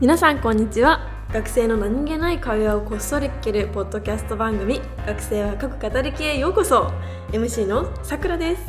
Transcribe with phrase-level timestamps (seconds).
[0.00, 1.00] 皆さんこんにちは。
[1.32, 6.92] 学生の何気ない会話をこっそり聞けるポッドキャスト番組学生は各語りきへようこそ。
[7.32, 8.62] MC のさくらです。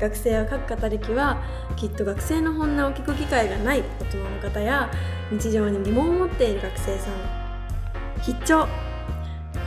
[0.00, 1.42] 学生は各語りきは
[1.74, 4.88] きっと学生の本音を聞く機会がない大人の方や
[5.32, 8.22] 日常に疑問を持っている学生さん。
[8.22, 8.68] 必聴。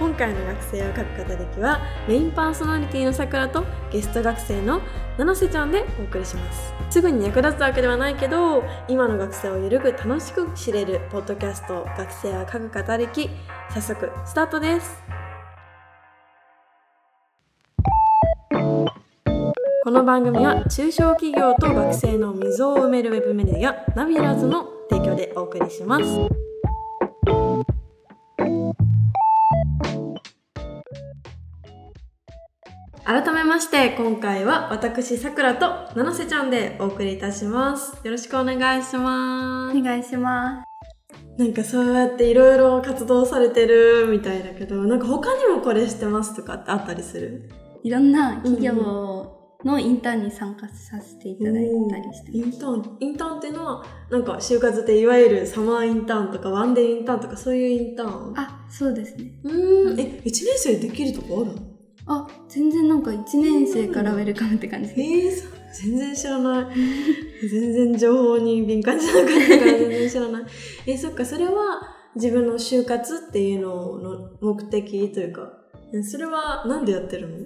[0.04, 4.82] 今回の学生は各語りきはメインパーソナリティのさくらとゲスト学生の
[5.18, 6.74] 七瀬ちゃんでお送りします。
[6.90, 13.30] すぐに役立つわけではないけど今の学生をゆるく楽しく知れるポッドキャスト学生は各語りき
[13.70, 15.02] 早速スタートです。
[19.86, 26.53] この番組は中小企業と学生の溝を埋めるウェブメディアナビラーズの提供でお送りします。
[33.06, 38.00] 改めまして今回は私さくらと七瀬ちゃんでお送りいたします。
[38.06, 39.78] よろしくお願いします。
[39.78, 40.64] お願いしま
[41.38, 47.50] なんかそうやっていろいろ活動されてるみたいだけどなんか他にもこれしてますとかってあったりする？
[47.50, 48.74] すいろんな企業
[49.66, 58.34] のインターンに参加させていただいたりしてインターンインターンっていうのはなんか就活っていわゆるサマーインターンとかワンデーインターンとかそういうインターン？
[58.40, 59.34] あそうですね。
[59.44, 60.00] うーん。
[60.00, 61.73] え1年生できるとこあるの？
[62.06, 64.92] あ全然なんか1年生からウェルカムって感じ。
[64.92, 65.52] えー、そう。
[65.74, 66.76] 全然知らない。
[67.50, 70.44] 全然情報に敏感じゃなかったから全然知らない。
[70.86, 71.82] えそっかそれは
[72.16, 75.60] 自分の就活っていうのの目的というか。
[75.94, 77.38] えそれはなんでやってるの？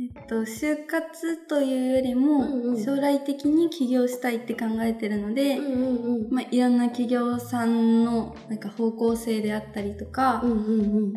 [0.00, 2.84] えっと就活というよりも、うんうん。
[2.84, 6.30] 将来的に起業したいって考えてるので、うんうん。
[6.30, 10.60] まあ、いろんな企業さんのなんか方向性であったりとか、うんうんう
[11.00, 11.12] ん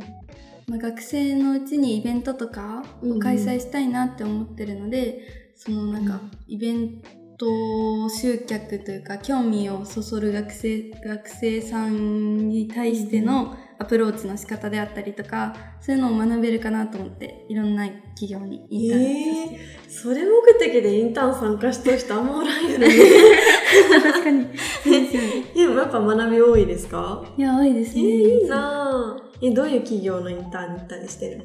[0.72, 7.02] まあ、学生のうちにイベントとかを開催したいなって思ってるので、そのなんかイベン
[7.38, 22.88] ト集客というか興味をそそる学生学生さんに対してのアプローチの仕方であったりとかそういうのを学べるかなと思っていろんな企業にインターンえー、それ目的でインターン参加した人あんまおらんよね。
[24.04, 24.48] 確かに。
[25.56, 27.24] でも やっぱ学び多いですか？
[27.38, 28.10] いや多いですえー、ね、
[28.42, 31.38] いいなぁえどういう企業のインターンに行ったりしてる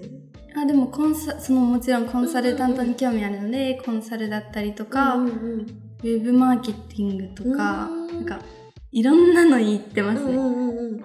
[0.55, 0.63] の？
[0.63, 5.67] あでもコンサそのもちろんコンサルタントに興味あるので、コンサルだったりとか、うんうん
[6.03, 8.17] ウェブマーケティングとか、うん。
[8.19, 8.39] なんか、
[8.93, 10.35] いろんなの言ってますね。
[10.35, 11.05] うんうんうんうん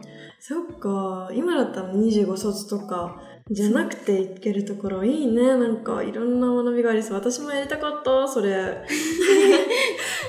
[0.53, 1.29] そっか。
[1.33, 5.41] 今だったら25卒とかじゃなくて行けるところいいね。
[5.57, 7.13] なんかいろんな学びがありそう。
[7.13, 8.27] 私もやりたかった。
[8.27, 8.49] それ。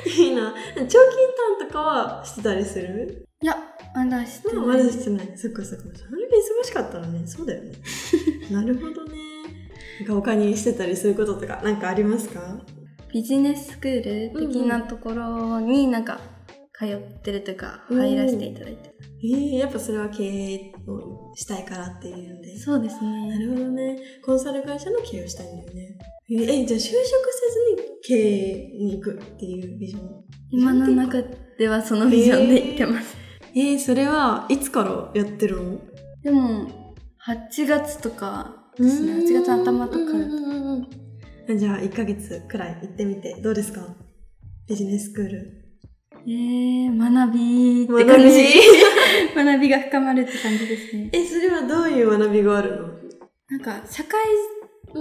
[0.06, 0.54] いいな。
[0.76, 0.88] 長期イン
[1.58, 3.26] ターンとかはしてたりする？
[3.42, 3.56] いや、
[3.96, 4.78] まだしてまあない。
[4.78, 5.32] まだしてない。
[5.36, 5.84] そっかそっか。
[5.92, 7.26] それが忙しかったらね。
[7.26, 7.72] そうだよね。
[8.52, 9.16] なるほどね。
[10.06, 12.60] 他にしてたりすることとかなんかありますか？
[13.12, 16.20] ビジネススクール的なところになんか
[16.78, 18.88] 通ってるというか、うん入らせていただいて。
[18.88, 18.94] る。
[19.24, 23.38] えー、やっぱそれは経営をしたいからっていうんでそうですなね。
[23.38, 23.96] るほどね。
[24.24, 25.98] コンサル会社の経営をしたいんだよね。
[26.30, 30.24] え、えじゃあ就職せずに経営に行くっていうビジョン。
[30.50, 31.22] 今の中
[31.58, 33.16] ではそのビジョンでいってます。
[33.54, 35.78] えー、それはいつからやってるの？
[36.22, 36.94] でも、
[37.24, 39.12] 8月とかですね。
[39.24, 39.98] 8月頭とか。
[41.56, 43.94] じゃあ1ヶ月くらい行ってみてどうですか？
[44.68, 45.61] ビジネススクール。
[46.24, 48.38] えー、学びって学感じ。
[48.38, 49.34] び。
[49.34, 51.10] 学びが深まるって感じですね。
[51.12, 52.88] え、それはどういう学びがあるの？
[53.48, 54.20] なんか、社会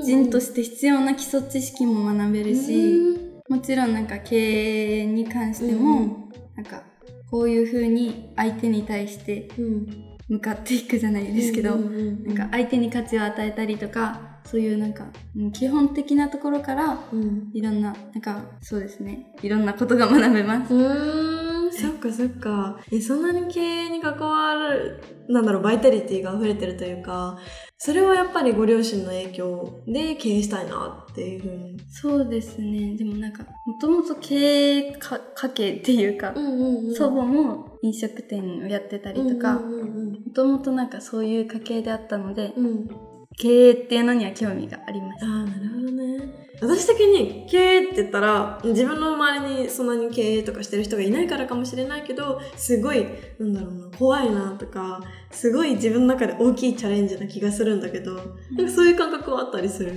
[0.03, 3.17] 人として必要な基礎知識も学べるし、
[3.49, 6.83] もちろんなんか経営に関しても、なんか
[7.29, 9.87] こういう風に相手に対してうん、
[10.29, 17.49] 向かっていくじゃないですけど、なんか相手に価値を与えたりとかそういうなんかうん基本的なところからうん。
[17.53, 20.73] いろんななんかそうですねいろんなことが学べます。
[20.73, 22.79] うーん、そっかそっか。
[22.91, 27.39] え、そんなに経営に関わる、なんだろう、バイタリティが溢れてるというか、
[27.77, 31.79] それはやっぱりご両親の影響で経営したいなっていうふうに。
[31.89, 43.10] そうですねでもなんかもともと経営か家系っていうか、んうん祖母も飲食店をやってたりとか、もともとなんかそういう家系であったので、うんうん。
[43.37, 45.57] 経営っていうのには興味がありましああ、た。
[45.57, 46.47] なるほどね。
[46.61, 53.05] 私的に経営って言ったら、自分の周りにそんなに経営とかしてる人がいないからかもしれないけど、すごい、
[53.39, 55.01] なんだろうな、怖いなとか、
[55.31, 58.13] すごい自分の中で大きいチャレンジな気がするんだけど、
[58.51, 59.93] なんかそういう感覚はあったりする？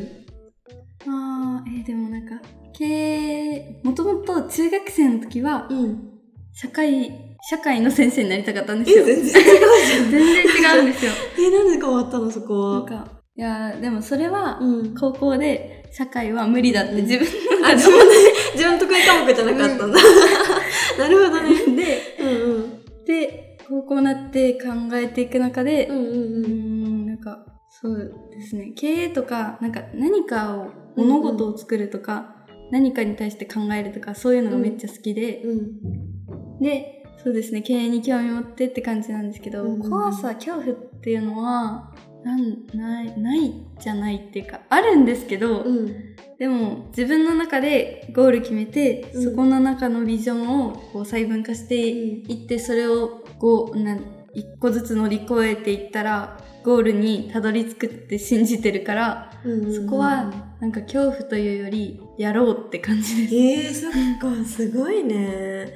[1.06, 2.40] あーえーでもなんか
[2.72, 6.10] 経営もともと中学生の時はうん。
[6.54, 9.04] 社会社会の先生になりたかったんですえ、よ。
[9.04, 9.60] 全然違う。
[10.10, 11.12] 全然違うんですよ。
[11.38, 12.72] え、なんで変わったのそこは？
[12.78, 14.94] なんかいやーでもそれはうん。
[14.94, 17.06] 高校で社会は無理だってうん。
[17.06, 17.26] 自分
[17.64, 18.14] あ、自分で、
[18.54, 19.98] 自分得意科目じゃなかったんだ。
[20.98, 21.76] なるほどね。
[21.76, 23.04] でうんうん。
[23.04, 28.72] で高うこうなって考えていく中で、うんうんうーんなんかそうですね。
[28.76, 32.36] 経営とかなんか何かを物事を作るとか、
[32.70, 36.60] 何かに対して考えるとかそういうのがめっちゃ好きで、うん。
[36.60, 37.62] でそうですね。
[37.62, 39.81] 経営に興味持ってって感じなんですけど、うん。
[39.81, 41.94] 怖さ恐怖っていうのは
[42.25, 46.17] なんないないじゃないっていうかあるんですけど、うん。
[46.38, 54.00] でも自分の中でゴール決めて、うんそこの中のビジョンをこう細分化していってそれをこうなん
[54.32, 59.75] 一個ずつ乗り越えていったらゴールにたどり着くって信じてるからうん。
[59.75, 63.87] そこはなんか恐怖というよりやろうって感じです。
[63.87, 65.69] えー、そっかすごいね。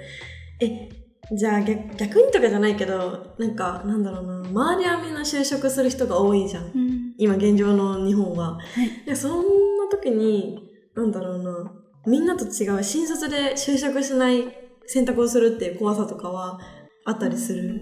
[0.61, 0.89] え
[1.37, 4.49] じゃあ逆逆にとかじゃないけどなんかなんだろうな。
[4.49, 6.65] 周りはみんな就職する人が多いじゃん。
[6.65, 7.15] うん。
[7.19, 8.55] 今現状の日本は。
[8.55, 9.05] はい。
[9.05, 9.43] でそん
[9.79, 11.73] な時になんだろうな。
[12.07, 14.45] みんなと違う新卒で就職しない
[14.87, 16.59] 選択をするっていう怖さとかは
[17.05, 17.81] あったりする？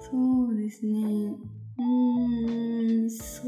[0.00, 0.08] そ
[0.48, 1.34] うですね。
[1.78, 3.42] うーん、そ、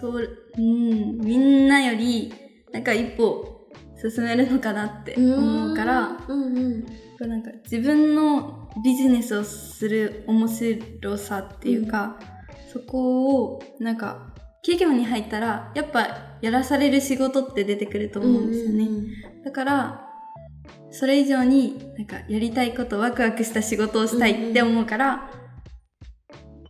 [0.00, 2.32] そう、うん、みんなより、
[2.72, 3.68] なんか一歩
[4.00, 6.86] 進めるのかなって思うから、うんうん
[7.20, 12.18] なんか自分のビジネスをする面白さっていうか、
[12.72, 18.88] そこを、なんか、企業に入ったら、やっぱやらされる仕事って出てくると思うんですよね。
[19.44, 20.00] だから、
[20.90, 25.30] それ以上になんかやりたいこと、ワクワクした仕事をしたいって思うから、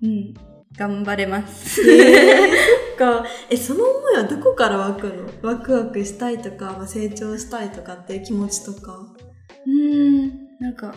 [0.02, 0.34] うん、
[0.76, 1.80] 頑張れます。
[1.82, 3.26] えー、そっか。
[3.48, 5.48] えその思いはどこから湧くの？
[5.48, 9.14] ワクワクしたいとか、まあ、成長したいとかっていう気持ちとか
[9.66, 10.94] うーん、なんか、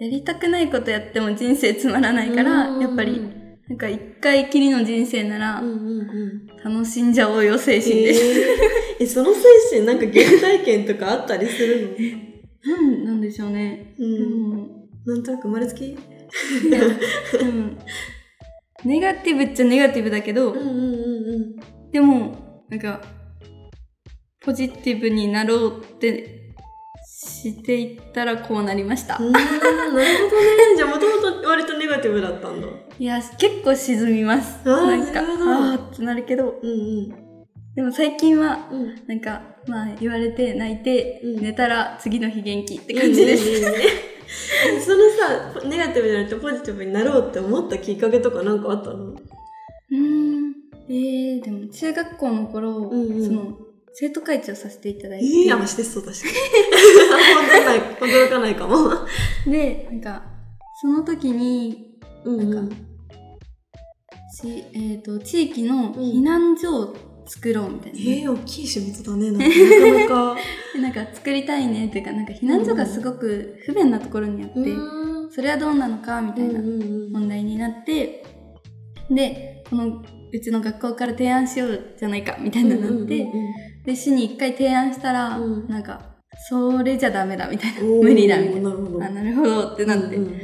[0.00, 3.20] やりたくないことやっても人生つまらないから、うんやっぱり、
[3.68, 5.62] なんか一回きりの人生なら
[6.62, 8.12] 楽しんじゃおうよ精神で。
[8.12, 8.20] す。
[8.22, 9.04] えー。
[9.04, 9.40] えその精
[9.70, 11.96] 神なんか原体験とかあったりする
[12.66, 12.76] の？
[12.76, 13.94] なんなんでしょうね。
[13.98, 14.52] ううん。
[14.52, 14.68] ん。
[15.06, 15.86] なんとなく生まれつき？
[15.86, 15.96] い
[16.70, 16.80] や
[17.40, 17.78] うん。
[18.84, 21.56] ネガティブっちゃネガティブだけど、うんうんう
[21.86, 21.90] ん。
[21.90, 23.00] でも、なんか、
[24.40, 26.43] ポジティブになろうって
[27.24, 29.16] していったらこうなりました。
[29.18, 29.52] うんなるほ
[29.92, 30.06] どね。
[30.76, 31.12] じゃあもとも
[31.42, 32.66] と割とネガティブだったんだ。
[32.98, 34.66] いや、結構沈みます。
[34.66, 37.08] なんか、あーってなるけど、うんうん。
[37.74, 38.94] でも最近は、うん。
[39.06, 41.42] なんか、まあ言われて泣いて、うん。
[41.42, 43.48] 寝たら次の日元気って感じです。
[43.48, 43.82] いいねいいね
[44.80, 44.96] その
[45.60, 49.04] さネガティブじゃなくてポジティブになろうって思ったきっかけとかなんかあったの？
[49.10, 50.54] うーん。
[50.88, 53.26] えー、でも中学校の頃、うんうん。
[53.26, 53.58] その、
[53.96, 56.34] 生徒会長させていただいて、いいやんしてそう確かに
[57.34, 58.90] 本当ない驚かないかも。
[59.46, 60.22] で、なんか、
[60.82, 62.74] その時に、うんなんか
[64.34, 66.96] ち、えっ、と、地域の避難所を
[67.26, 67.98] 作ろうみたいな。
[67.98, 69.30] えー、大きい仕事だね。
[69.30, 69.46] なんか
[70.00, 70.36] なか
[70.80, 75.30] な んか作りたいねっていうか、なんか避難所がすごく不便なところにあって、うん。
[75.30, 78.24] それはどうなのかみたいな問題になって、
[79.08, 80.02] で、この
[80.32, 83.26] うちの学校から提案しようじゃないかみたいななって、
[83.84, 86.00] で、市に一回提案したら、うんなんか、
[86.48, 87.80] それじゃダメだみたいな。
[87.82, 88.70] 無理だみたいな。
[88.70, 90.16] なるほどあ、なるほどってなって。
[90.16, 90.40] うん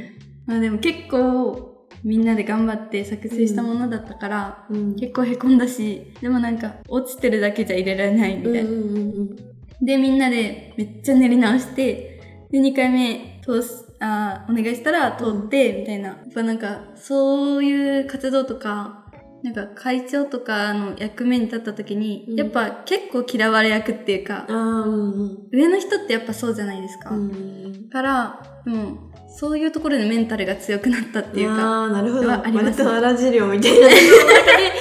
[0.47, 8.61] まあでも結構、みんなで頑張って作成したものだったから、うん結構へこんだし、でもなんか、落ちてるだけじゃ入れられないみたいな。
[8.63, 9.37] うんうんうん
[9.83, 16.09] で、みんなでめっちゃ練り直して、で、2回目通す、あーお願いしたら通って、みたいな。
[16.09, 19.00] やっぱなんか、そういう活動とか、
[19.43, 22.37] なんか会長とかの役目に立った時に、うん。
[22.37, 25.39] やっぱ結構嫌われ役っていうか、うんうん。
[25.53, 27.11] 上の人ってやっぱそうじゃないですか。
[27.11, 32.29] うんから、でも、そういうところでメンタルが強くなったっていうか、あーなるほど。
[32.29, 32.83] はあります。
[32.83, 33.89] 割と荒治療みたいな。
[33.89, 34.73] の中で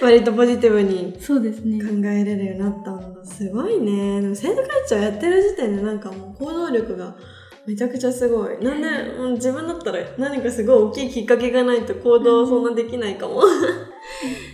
[0.00, 1.80] 割とポジティブにそうですね。
[1.80, 2.06] 考。
[2.06, 4.20] えれるようになったんだすごいね。
[4.20, 7.16] でも生徒会長やってる時点でなんかもう行動力が
[7.66, 8.58] めちゃくちゃすごい。
[8.62, 13.42] なんで、うん、自分だったら何かすごい大きいきっかけがないと行動そんなできないかも、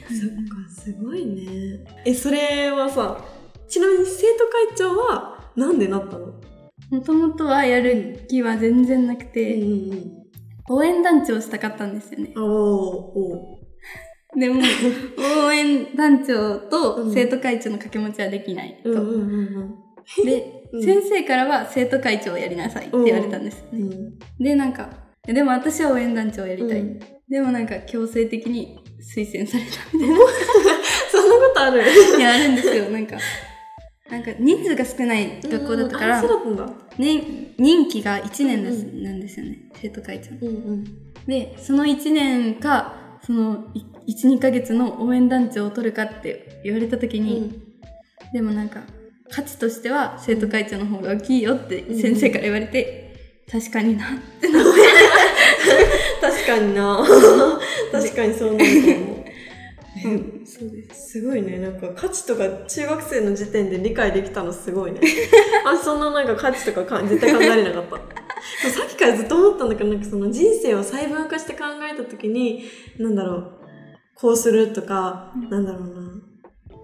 [0.08, 1.84] そっかすごいね。
[2.04, 3.24] えそれはさ
[3.68, 6.34] ちなみに生徒会長はなんでなったの？
[6.90, 10.24] もともとはやる気は全然なくて、うん
[10.70, 12.32] 応援団長したかったんですよね。
[12.34, 13.58] うんお
[14.34, 14.62] でも、
[15.46, 17.12] 応援団長うとん。
[17.12, 18.88] 生徒会長の掛け持ちはできないと。
[18.88, 20.82] ーうんうんうんで、うん。
[20.82, 23.62] 先生からは生徒会長をやりなさいって言われたんです。
[23.72, 24.88] うんうんで、なんか、
[25.26, 26.80] でも私は応援団長をやりたい。
[26.80, 27.00] うん。
[27.28, 30.16] でもなんか強制的に推薦されたみたいな。
[31.10, 31.82] そんなことある？
[32.18, 32.84] いや、あるんですよ。
[32.90, 33.16] なんか、
[34.10, 40.38] なんか人数が少ない学校だったからうんあ、そうだったんだね、任期が1年です、うなんですよね、生徒会長の。
[40.42, 40.84] うんうん
[41.26, 43.64] で、その1年か、その
[44.06, 47.62] 1、2ヶ月の応援団長を取るかって言われた時に、
[48.34, 48.82] でもなんか、
[49.30, 54.08] 価値としては生徒会長の方が大きいよって先生から言われて、確かになっ
[54.40, 54.70] てなって。
[56.30, 57.04] 確かにな。
[57.92, 59.24] 確かにそうなると思う
[60.04, 61.12] うんそうです。
[61.12, 61.58] すごいね。
[61.58, 65.00] なんか価値とか中学生の時点で理解できたのすごいね。
[65.64, 67.96] あそんななんか価値とかか絶対考えれなかった。
[68.70, 72.64] さっきからずっと思ったんだけどなんかその人生を細分化して考えた時に
[72.98, 73.52] なんだろう。
[74.16, 75.50] こうするとか、うん。
[75.50, 76.04] なんだろうな。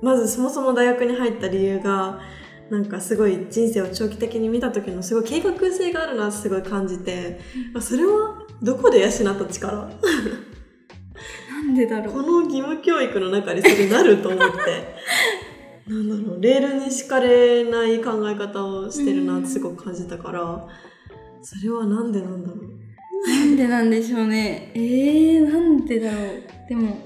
[0.02, 2.20] まずそもそも大学に入った理由が
[2.70, 7.40] なんかすごい人生を長期的に見た時のすごい計画性があるなすごい感じて、
[7.74, 9.90] あそれはどこで養った力？
[11.50, 12.14] なんでだろう。
[12.14, 14.46] この義務教育の中にそれなると思って。
[15.92, 16.40] なんだろう。
[16.40, 20.68] レールに敷かれない考え方をしてるなってすごく感じたから。
[21.42, 23.28] それはなんでなんだろう？
[23.28, 24.70] なんでなんでしょうね。
[24.74, 26.68] えー、なんでだろう。
[26.68, 26.96] でも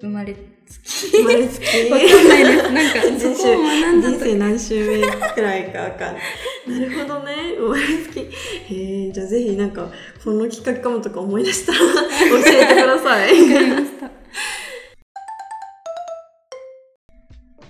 [0.00, 0.34] 生まれ
[0.70, 2.72] つき生まれつきわかんないです。
[2.72, 5.00] なんか人そこを学んだと人生何周目
[5.34, 6.80] くらいかわかんない。
[6.80, 7.32] なるほどね。
[7.58, 8.28] 生まれつきへ
[9.08, 9.88] えじゃあぜひなんか
[10.24, 11.84] この企画かもとか思い出したら 教
[12.38, 13.52] えてください。
[13.52, 14.10] わかりました。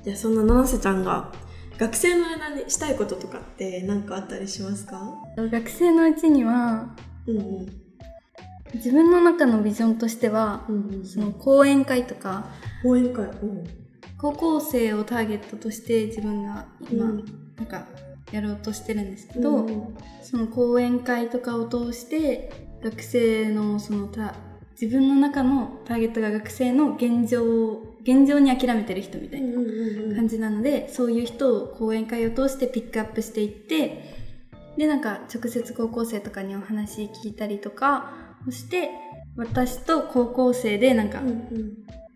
[0.05, 1.31] じゃあそんな七瀬ちゃんが
[1.79, 5.01] 学生の間にしたいこととかって何かあったりしますか？
[5.37, 6.95] 学生のうちには
[7.27, 7.67] うんうん
[8.75, 12.47] 自分の中のビジョンとしてはうんうんその講演会とか
[12.83, 13.25] 講演会。
[13.25, 13.65] うん。
[14.19, 17.25] 高校生をターゲットとして自分が今、うん。
[17.57, 17.87] なんか
[18.33, 22.53] やろうとしてるんですけど、うんその講演会とかを通して
[22.85, 24.35] 学生のそのた
[24.81, 34.17] 自分の中のターゲットが学生の現状現状に諦めてる人みたいな感じなので、そういう人を講演会を通してピックアップしていって
[34.77, 38.91] でなんか直接高校生とかにお話聞いたりとかそして
[39.37, 41.73] 私と高校生でなんかうんうん。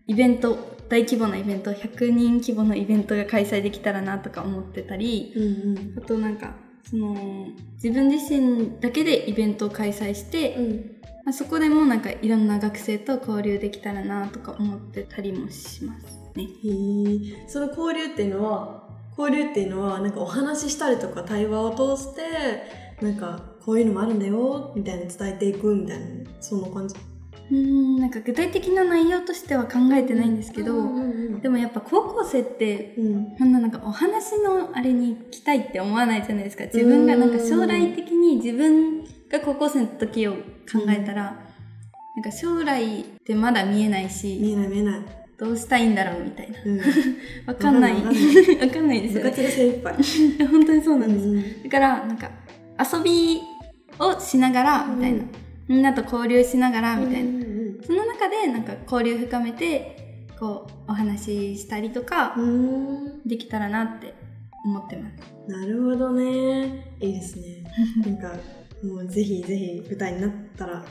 [0.07, 0.55] イベント
[0.87, 5.97] 大規模なイベント100人規模のイベントが開催できたらなとか思ってたりうんうん。
[5.97, 6.53] あとなんか
[6.89, 7.15] その
[7.73, 10.55] 自分自身だけでイベントを開催して、
[11.25, 16.05] まあ、そこでもなんかいろんな学生と交流できたらなとか思ってたりもします
[16.35, 16.43] ね。
[16.43, 16.47] へ
[17.43, 17.47] え。
[17.47, 22.21] その交流っていうのは交流っていうのはなんかお話ししたりとか対話を通して
[23.01, 26.05] なんかこういうのもあるんだよみたいな伝えていくみたいな
[26.39, 26.95] そんな感じ。
[27.51, 33.35] うーんなんか具体的な内容としては考えてないんですけど、うんでもやっぱ高校生ってうん。
[33.37, 36.65] そんななんかお話のあれに来たいって思わないじゃないですか。
[36.65, 40.39] 自分がなんか将来的に自分が高校生の時を考
[40.89, 41.23] えたら、
[42.15, 45.01] なんか将来ってまだ見えない見しえない見えない、
[45.37, 46.57] どうしたいんだろうみたいな。
[46.63, 46.79] うん、
[47.45, 47.93] わかんない。
[48.01, 49.29] わかんないですよね。
[49.29, 49.95] 部活で精一杯。
[50.47, 51.63] 本当にそうなんです、うん。
[51.63, 52.31] だからなんか
[52.79, 53.41] 遊び
[53.99, 55.31] をしながらみたいな、うん
[55.67, 57.45] みんなと交流しながらみたいな、うん
[57.83, 63.27] その中でなんか交流深めてこうお話ししたりとかうん。
[63.27, 64.13] できたらなって
[64.65, 65.51] 思ってます。
[65.51, 66.95] なるほどね。
[66.99, 67.63] いいですね。
[68.05, 68.37] なんか
[68.83, 70.85] もうぜひぜひ舞台になったら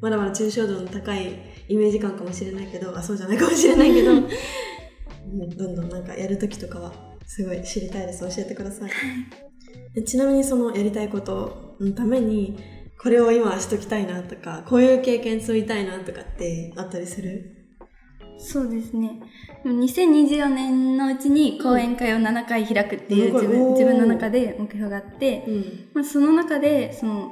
[0.00, 1.32] まだまだ抽象度の高い
[1.68, 6.92] イメージ感かもしれないけどあそうじゃないかもしれないけども うどんどんなんかやるときとかは
[7.26, 8.20] すごい知りたいです。
[8.20, 8.90] 教えてください。
[9.96, 12.58] えちなみにそのやりたいことのために
[12.98, 17.60] これを今はしときたいなとかこういう経験積みたいなとかってあったりする？
[18.38, 19.20] そうですね。
[19.62, 23.34] でも2024年のうちに講演会を7回開くっていううん。
[23.34, 23.72] 自分,、おー。
[23.72, 25.88] 自分の中で目標があって、うん。
[25.94, 27.30] まあ、その中でその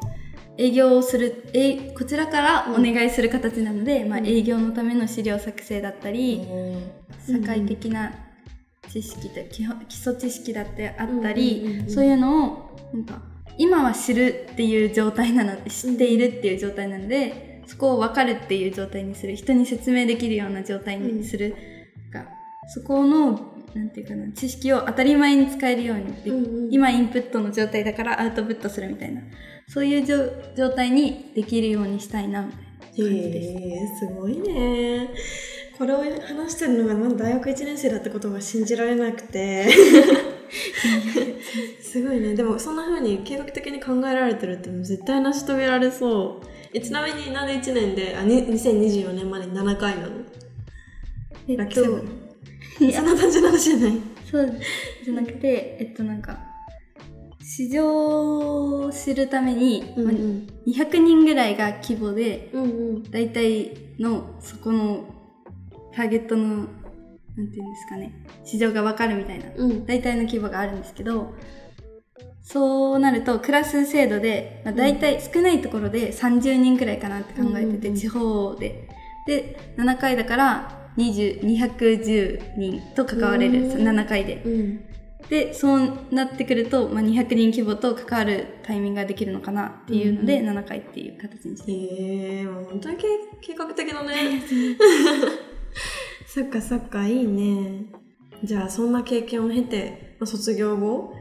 [0.59, 6.83] 営業をするえこちらからお願いする形なので、まあ、うん営業のための資料作成だったり、うん
[7.25, 8.13] 社会的な
[8.91, 9.61] 知識で基
[9.95, 11.91] 礎知識だってあったり、うんうんうんうん。
[11.91, 21.55] そういうのをなんか今は知るっていう状態なの知っているっていう状態なので、そこを分かるっていう状態にする人に説明できるような状態にする、
[22.11, 22.31] なんか
[22.75, 26.73] そこのなんていうかな知識を当たり前に使えるようにで、うんうん。
[26.73, 29.23] 今インプットの状態だからアウトプットするみたいな。
[29.69, 30.17] そういう状
[30.57, 33.49] 状態にできるようにしたいなみたいな感じです。
[33.49, 35.11] へえすごいね。
[35.79, 39.67] これを話してるのがまだ大学1年生だってことが信じられなくて
[41.81, 42.35] すごいね。
[42.35, 46.47] でもそんな風に計画的に考えられてるってもう絶対成し遂げられそう。
[46.75, 50.13] えちなみになんで1年であに2024年までに7回なの？
[51.49, 52.23] えっとン。
[52.93, 54.01] そんな単純な話じゃない。
[54.31, 54.61] そう
[55.05, 56.39] じゃなくてえっとなんか
[57.43, 60.13] 市場を知るために、まあ
[60.67, 62.67] 200人ぐらいが規模でうんう
[62.99, 63.03] ん。
[63.11, 65.05] 大体のそこの
[65.95, 66.67] ターゲットの
[67.37, 68.13] なんていうんですかね。
[68.45, 69.47] 市場が分かるみたいな。
[69.57, 69.87] うん。
[69.87, 71.35] 大体の規模があるんですけど
[72.43, 78.89] そうなるとクラス制度で、まあ、大体少ないところで30人くらいかなって考えてて、うん地方で。
[79.27, 83.69] で7回だから20 210人と関われる。
[83.69, 83.89] うん。
[83.89, 84.43] 7回で。
[84.45, 84.85] うん。
[85.29, 93.07] でそうなってくると、まあ、200人規模と関わるタイミングができるのかなっていうので、うん7回っていう形にしてへえもう本当に計
[93.41, 94.43] 計画的だね
[96.35, 97.85] そっかそっかいいね。
[98.43, 101.13] じゃあそんな経験を経てまあ卒業後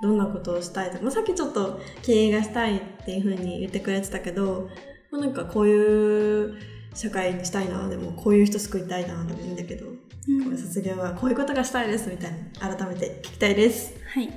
[0.00, 4.70] どんなことをしたいとか、まあ、さっきちょっと経営がしたいっていう風に言ってくれてたけど、
[5.10, 6.56] まあ、なんかこういう
[6.94, 9.86] 社会にしたいなでもこういう人救いたいなでもいいんだけど、
[10.28, 10.56] うん。
[10.56, 13.94] 卒業はこういうことがしたいですみたいな改めて聞きたいです。
[14.14, 14.30] はい。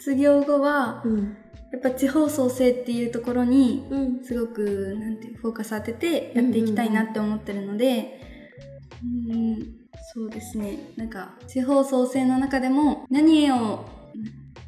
[0.00, 1.36] 卒業後はうん。
[1.72, 4.24] やっぱ地方創生っていうところにうん。
[4.24, 8.35] すごくなんていうフォーカス当ててやっていきたいなって思ってるのでうん
[10.14, 10.78] そうですね。
[10.96, 13.84] なんか地方創生の中でも何を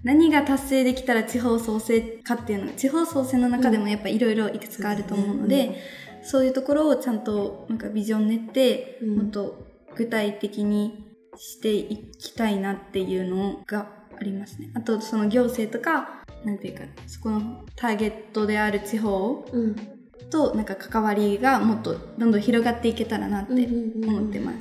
[0.02, 5.76] 何が達成できたら地方創生かっていうの地方創生の中でもやっぱいろいろいくつかあると思うので、
[6.22, 9.16] そういうところをちゃんとなんかビジョン練って、うん。
[9.16, 9.66] もっと
[9.96, 11.06] 具体的に
[11.36, 13.88] していきたいなっていうのが
[14.20, 14.70] ありますね。
[14.74, 19.97] あとその行政とかなんていうかそこのターゲットである地方うん
[20.30, 24.52] となんか関わりがもっとどんどん広がっていけたらなって思ってま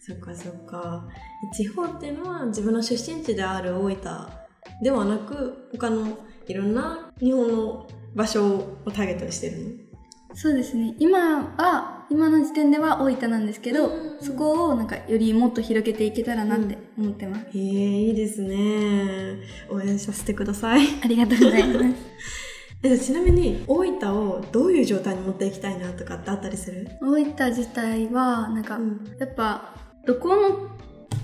[0.00, 0.12] す。
[0.12, 1.04] そっかそっか。
[1.54, 4.26] 地方っていうのは自分の出身地である大分
[4.82, 9.86] ではなく他のいろんな日本の場所をターゲットにしてるの？
[10.34, 10.94] そうですね。
[10.98, 17.46] 今は今の時点では大分なんですけど、うんそこをなんかよりもっと広げていけたらなって思ってます。
[17.54, 17.60] へえ
[18.06, 19.40] いいですね。
[19.70, 20.86] 応援させてください。
[21.02, 21.86] ありがとうございます。
[22.82, 26.88] えちなみに大分をどういう状態に持っていきたいなとかってあったりする？
[27.00, 29.00] 大分自体はなんか、ん。
[29.18, 29.74] やっぱ
[30.06, 30.68] どこの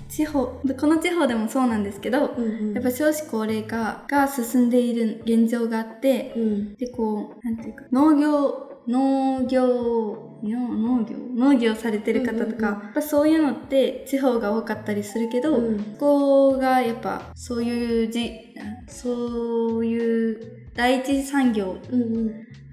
[0.09, 6.75] 地方どこの地方でもそうなんですけど、うんやっぱ少子高齢化が進んでいる現状があって、うん。
[6.75, 12.83] でこうなんていうか農業農業農農業農業されてる方とか、うんうんうん。
[12.85, 15.77] やっぱそういうのって地方が多かったりするけど、うん。
[15.77, 18.53] そこがやっぱそういうじ
[18.87, 21.77] そういう第一次産業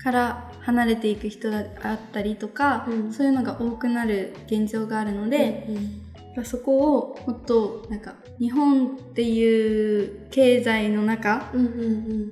[0.02, 1.66] から離れていく人だっ
[2.12, 6.00] たりとか、うんそういうのが多くなる現状があるので、うん
[6.44, 11.50] そこをもっとなんか日本っていう経済の中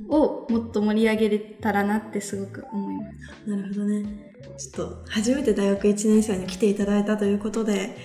[0.09, 3.51] をもっと盛り上げれたらなってすごく思います。
[3.51, 4.33] なるほどね。
[4.57, 7.97] ちょっと初めて大学1年生に来ていただいたということで、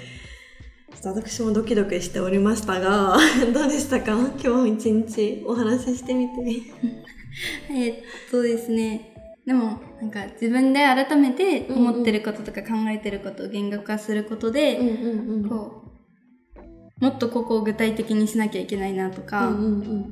[0.99, 3.15] ちょっと私もドキドキしておりましたが、
[3.53, 4.17] どうでしたか？
[4.43, 6.33] 今日一日お話ししてみて。
[7.69, 7.97] えーっ
[8.31, 9.13] とですね
[9.45, 14.79] でもなんか自分で改めて思ってることとか考えてることを言語化することで、
[15.49, 15.83] こ
[16.99, 20.11] うもっとここを具体的にしなきゃいけないなとか、うん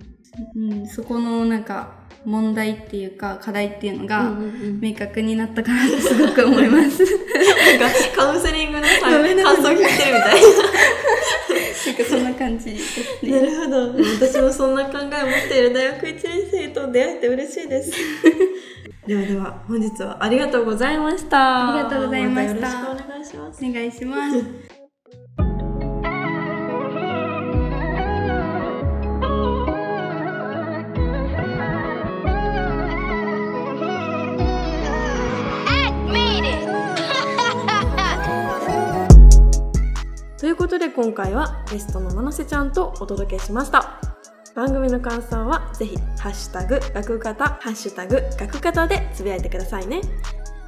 [0.87, 4.37] そこのなんか問題っていうか課題っていうのうんが
[4.79, 7.03] 明確になったかなってすごく思います。
[7.03, 11.50] なんかカウンセリングの感想聞いてるみたいな
[11.89, 13.31] んかそんな感じですな。
[13.31, 13.45] なね。
[13.47, 13.93] るほど。
[14.27, 17.91] 私もそんな考えを持っている大学1年生と出会えて嬉しいです。
[19.07, 21.73] ではでは本日はありがとうございました。
[21.73, 23.65] ありがとうございましたたよろしくお願いします。
[23.65, 24.80] お願いします。
[40.71, 43.99] ことで今回はゲストの七瀬ちゃんとお届けしました。
[44.55, 49.99] 番組の感想はぜひハッシュタグ学型ハッシュタグ学型でつぶやいてくださいね。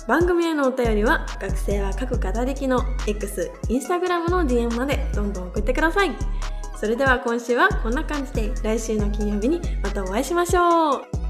[0.05, 6.11] 番組へのお便りは学生は各語りきの X、インスタグラムの DM までどんどん送ってください。
[6.75, 11.22] それでは今週はこんな感じで来週の金曜日にまたお会いしましょう。